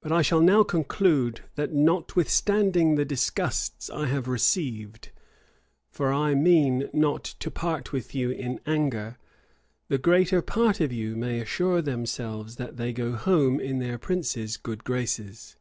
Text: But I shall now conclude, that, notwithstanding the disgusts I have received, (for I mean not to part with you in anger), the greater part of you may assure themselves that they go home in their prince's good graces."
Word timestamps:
But 0.00 0.10
I 0.10 0.20
shall 0.20 0.40
now 0.40 0.64
conclude, 0.64 1.42
that, 1.54 1.72
notwithstanding 1.72 2.96
the 2.96 3.04
disgusts 3.04 3.88
I 3.88 4.06
have 4.06 4.26
received, 4.26 5.10
(for 5.92 6.12
I 6.12 6.34
mean 6.34 6.90
not 6.92 7.22
to 7.38 7.52
part 7.52 7.92
with 7.92 8.16
you 8.16 8.32
in 8.32 8.58
anger), 8.66 9.16
the 9.86 9.96
greater 9.98 10.42
part 10.42 10.80
of 10.80 10.92
you 10.92 11.14
may 11.14 11.38
assure 11.38 11.80
themselves 11.82 12.56
that 12.56 12.78
they 12.78 12.92
go 12.92 13.12
home 13.12 13.60
in 13.60 13.78
their 13.78 13.96
prince's 13.96 14.56
good 14.56 14.82
graces." 14.82 15.54